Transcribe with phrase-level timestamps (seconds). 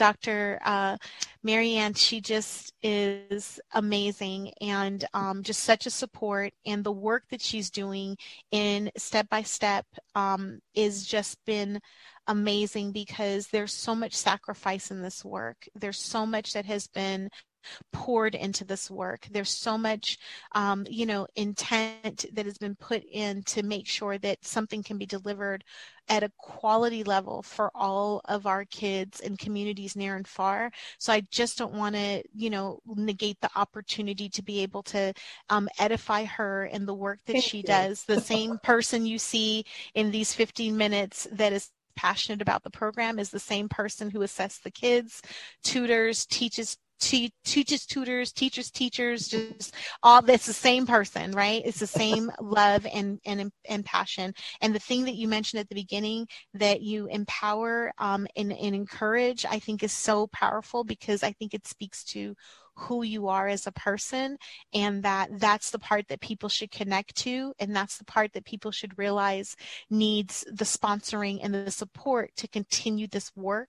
[0.00, 0.58] Dr.
[0.64, 0.96] Uh,
[1.42, 6.54] Marianne, she just is amazing and um, just such a support.
[6.64, 8.16] And the work that she's doing
[8.50, 11.80] in step by step um, is just been
[12.28, 15.68] amazing because there's so much sacrifice in this work.
[15.74, 17.28] There's so much that has been
[17.92, 19.26] poured into this work.
[19.30, 20.18] There's so much,
[20.52, 24.98] um, you know, intent that has been put in to make sure that something can
[24.98, 25.64] be delivered
[26.08, 30.72] at a quality level for all of our kids and communities near and far.
[30.98, 35.14] So I just don't want to, you know, negate the opportunity to be able to
[35.48, 37.62] um, edify her in the work that Thank she you.
[37.62, 38.04] does.
[38.04, 43.18] The same person you see in these 15 minutes that is passionate about the program
[43.18, 45.22] is the same person who assesses the kids,
[45.62, 51.62] tutors, teaches te- teaches tutors teachers teachers just all that's the same person right?
[51.64, 54.34] It's the same love and and and passion.
[54.60, 58.74] And the thing that you mentioned at the beginning that you empower um, and, and
[58.74, 62.34] encourage i think is so powerful because i think it speaks to
[62.74, 64.36] who you are as a person
[64.72, 68.44] and that that's the part that people should connect to and that's the part that
[68.44, 69.56] people should realize
[69.90, 73.68] needs the sponsoring and the support to continue this work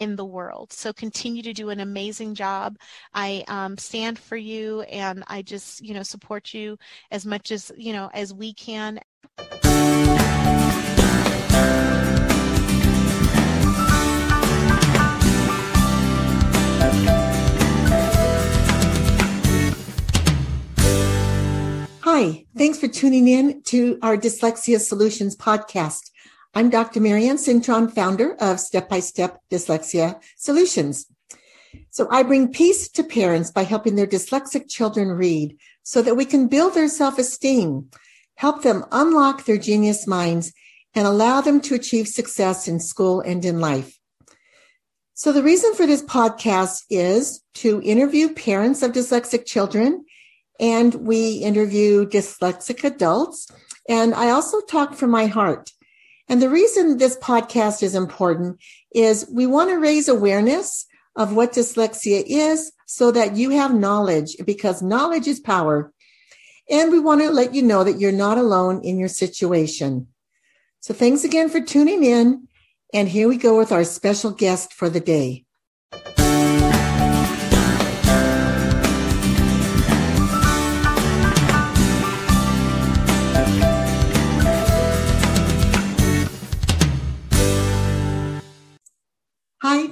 [0.00, 0.72] in the world.
[0.72, 2.76] So continue to do an amazing job.
[3.14, 6.78] I um, stand for you and i just you know support you
[7.10, 9.00] as much as you know as we can
[22.20, 26.10] Hi, thanks for tuning in to our Dyslexia Solutions podcast.
[26.52, 26.98] I'm Dr.
[26.98, 31.06] Marianne Cintron, founder of Step by Step Dyslexia Solutions.
[31.90, 36.24] So I bring peace to parents by helping their dyslexic children read so that we
[36.24, 37.88] can build their self esteem,
[38.34, 40.52] help them unlock their genius minds,
[40.96, 43.96] and allow them to achieve success in school and in life.
[45.14, 50.04] So the reason for this podcast is to interview parents of dyslexic children
[50.58, 53.48] and we interview dyslexic adults.
[53.88, 55.72] And I also talk from my heart.
[56.28, 58.58] And the reason this podcast is important
[58.94, 60.86] is we want to raise awareness
[61.16, 65.92] of what dyslexia is so that you have knowledge because knowledge is power.
[66.70, 70.08] And we want to let you know that you're not alone in your situation.
[70.80, 72.46] So thanks again for tuning in.
[72.92, 75.44] And here we go with our special guest for the day.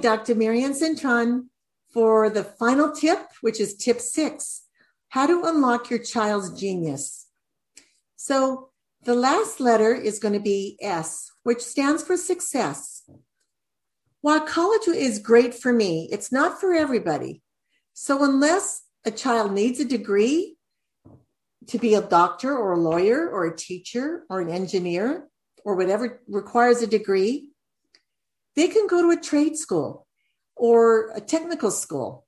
[0.07, 0.35] Dr.
[0.35, 1.47] Marianne Cintron
[1.91, 4.63] for the final tip, which is tip six
[5.09, 7.27] how to unlock your child's genius.
[8.15, 8.69] So,
[9.03, 13.03] the last letter is going to be S, which stands for success.
[14.21, 17.41] While college is great for me, it's not for everybody.
[17.91, 20.55] So, unless a child needs a degree
[21.67, 25.27] to be a doctor or a lawyer or a teacher or an engineer
[25.65, 27.51] or whatever requires a degree,
[28.57, 30.07] they can go to a trade school
[30.55, 32.25] or a technical school.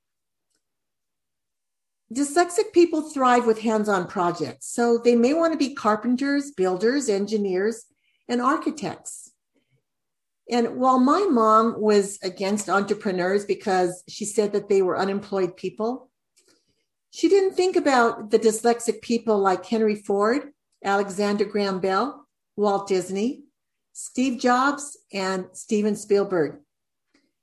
[2.14, 7.10] Dyslexic people thrive with hands on projects, so they may want to be carpenters, builders,
[7.10, 7.86] engineers,
[8.28, 9.32] and architects.
[10.52, 16.10] And while my mom was against entrepreneurs because she said that they were unemployed people,
[17.12, 20.52] she didn't think about the dyslexic people like Henry Ford,
[20.84, 23.44] Alexander Graham Bell, Walt Disney,
[23.94, 26.60] Steve Jobs, and Steven Spielberg.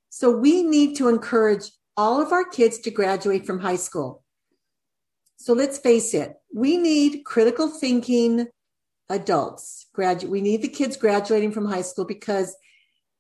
[0.09, 4.25] So we need to encourage all of our kids to graduate from high school.
[5.37, 8.47] So let's face it, we need critical thinking
[9.09, 9.87] adults.
[9.97, 12.57] Gradu- we need the kids graduating from high school because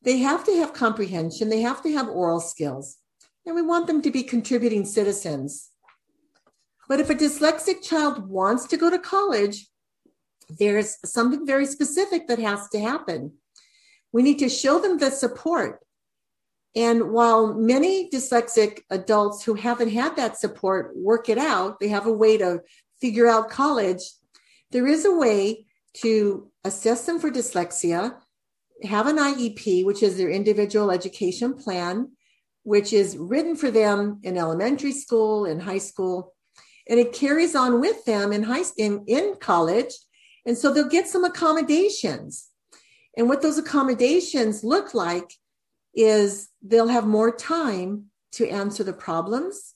[0.03, 2.99] they have to have comprehension, they have to have oral skills,
[3.45, 5.71] and we want them to be contributing citizens.
[6.89, 9.69] But if a dyslexic child wants to go to college,
[10.49, 13.33] there's something very specific that has to happen.
[14.13, 15.81] We need to show them the support.
[16.75, 22.07] And while many dyslexic adults who haven't had that support work it out, they have
[22.07, 22.61] a way to
[23.01, 24.03] figure out college,
[24.71, 28.17] there is a way to assess them for dyslexia,
[28.83, 32.13] have an IEP, which is their individual education plan,
[32.63, 36.35] which is written for them in elementary school and high school.
[36.89, 39.93] And it carries on with them in high in, in college
[40.47, 42.49] and so they'll get some accommodations.
[43.17, 45.33] And what those accommodations look like
[45.95, 49.75] is they'll have more time to answer the problems.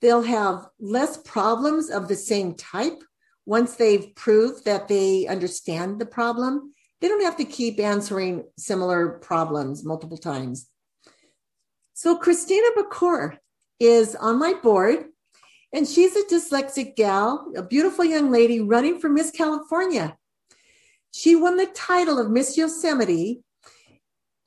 [0.00, 3.02] They'll have less problems of the same type
[3.46, 6.74] once they've proved that they understand the problem.
[7.00, 10.68] They don't have to keep answering similar problems multiple times.
[11.94, 13.36] So Christina Bacour
[13.78, 15.04] is on my board,
[15.72, 20.16] and she's a dyslexic gal, a beautiful young lady running for Miss California.
[21.12, 23.42] She won the title of Miss Yosemite.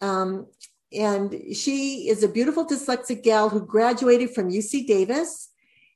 [0.02, 0.48] Um,
[0.94, 5.50] and she is a beautiful dyslexic gal who graduated from UC Davis,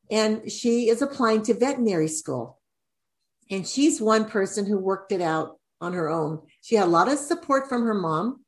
[0.10, 2.60] and she is applying to veterinary school.
[3.52, 6.42] And she's one person who worked it out on her own.
[6.62, 8.44] She had a lot of support from her mom.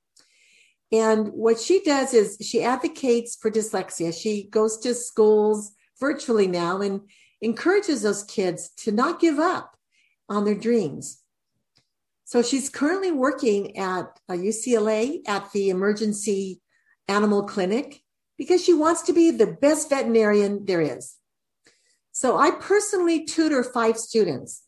[0.92, 4.14] And what she does is she advocates for dyslexia.
[4.14, 7.02] She goes to schools virtually now and
[7.42, 9.78] encourages those kids to not give up
[10.28, 11.22] on their dreams.
[12.26, 16.62] So she's currently working at uh, UCLA at the emergency
[17.08, 18.02] animal clinic
[18.38, 21.16] because she wants to be the best veterinarian there is.
[22.12, 24.64] So I personally tutor five students.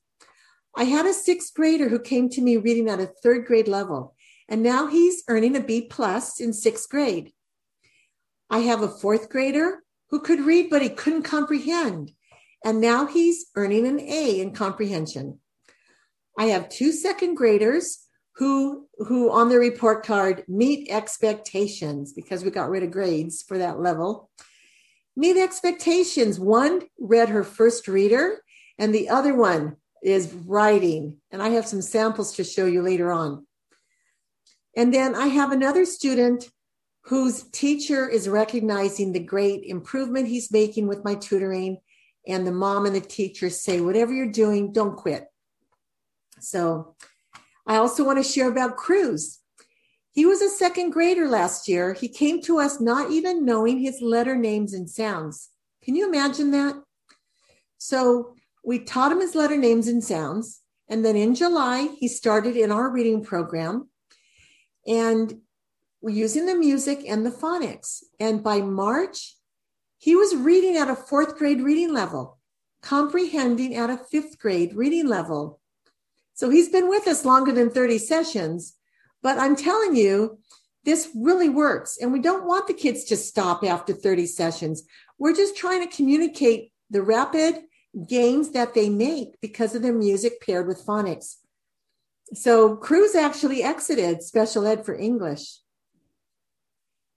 [0.75, 4.15] I had a sixth grader who came to me reading at a third grade level,
[4.49, 7.31] and now he's earning a B plus in sixth grade.
[8.49, 9.82] I have a fourth grader
[10.13, 12.11] who could read, but he couldn't comprehend,
[12.63, 15.39] and now he's earning an A in comprehension.
[16.37, 17.97] I have two second graders
[18.35, 23.57] who who on their report card meet expectations because we got rid of grades for
[23.57, 24.29] that level.
[25.15, 26.39] Meet expectations.
[26.39, 28.43] One read her first reader
[28.77, 31.17] and the other one is writing.
[31.31, 33.47] And I have some samples to show you later on.
[34.77, 36.51] And then I have another student
[37.05, 41.77] whose teacher is recognizing the great improvement he's making with my tutoring.
[42.27, 45.25] And the mom and the teacher say, whatever you're doing, don't quit.
[46.39, 46.95] So
[47.67, 49.39] I also want to share about Cruz.
[50.11, 51.93] He was a second grader last year.
[51.93, 55.49] He came to us not even knowing his letter names and sounds.
[55.83, 56.75] Can you imagine that?
[57.79, 60.61] So we taught him his letter names and sounds.
[60.87, 63.89] And then in July, he started in our reading program.
[64.87, 65.41] And
[66.11, 68.03] using the music and the phonics.
[68.19, 69.35] And by March,
[69.97, 72.39] he was reading at a fourth grade reading level,
[72.81, 75.61] comprehending at a fifth grade reading level.
[76.33, 78.73] So he's been with us longer than 30 sessions,
[79.21, 80.39] but I'm telling you,
[80.83, 81.97] this really works.
[82.01, 84.83] And we don't want the kids to stop after 30 sessions.
[85.17, 87.61] We're just trying to communicate the rapid
[88.07, 91.37] gains that they make because of their music paired with phonics.
[92.33, 95.59] So Cruz actually exited special ed for English.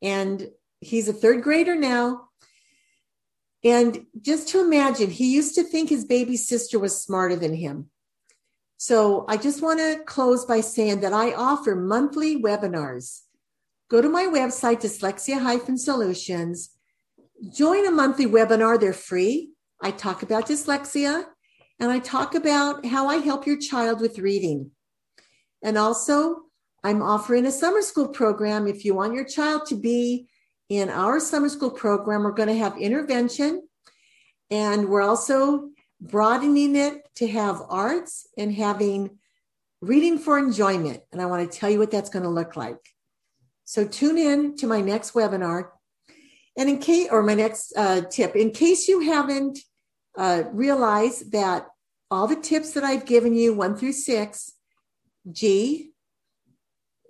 [0.03, 0.49] And
[0.81, 2.29] he's a third grader now.
[3.65, 7.91] And just to imagine, he used to think his baby sister was smarter than him.
[8.77, 13.23] So I just want to close by saying that I offer monthly webinars.
[13.89, 16.71] Go to my website, dyslexia solutions,
[17.53, 18.79] join a monthly webinar.
[18.79, 19.53] They're free.
[19.81, 21.25] I talk about dyslexia
[21.79, 24.71] and I talk about how I help your child with reading.
[25.63, 26.43] And also,
[26.87, 28.69] I'm offering a summer school program.
[28.69, 30.29] If you want your child to be
[30.69, 33.67] in our summer school program, we're going to have intervention.
[34.53, 39.19] And we're also broadening it to have arts and having
[39.81, 41.01] reading for enjoyment.
[41.11, 42.79] And I want to tell you what that's going to look like.
[43.65, 45.71] So tune in to my next webinar.
[46.57, 49.59] And in case, or my next uh, tip, in case you haven't
[50.17, 51.67] uh, realized that
[52.13, 54.53] all the tips that I've given you, one through six,
[55.33, 55.91] G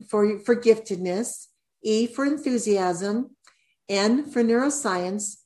[0.08, 1.46] for, for giftedness,
[1.82, 3.36] E for enthusiasm,
[3.88, 5.36] N for neuroscience,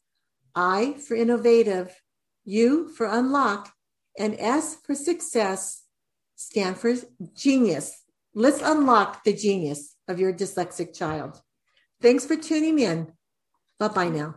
[0.55, 2.01] I for innovative,
[2.45, 3.73] U for unlock,
[4.19, 5.83] and S for success
[6.37, 6.95] stand for
[7.37, 8.03] genius.
[8.35, 11.41] Let's unlock the genius of your dyslexic child.
[12.01, 13.13] Thanks for tuning in.
[13.79, 14.37] Bye bye now.